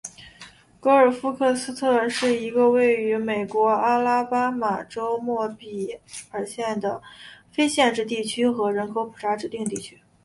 [0.79, 5.99] 格尔夫克斯特是一个位于美国阿拉巴马州莫比
[6.31, 7.03] 尔县的
[7.51, 10.01] 非建制地区和人口普查指定地区。